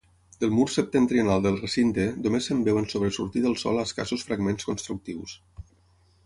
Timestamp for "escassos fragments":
3.85-4.71